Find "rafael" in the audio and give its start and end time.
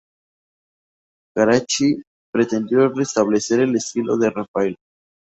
4.31-4.77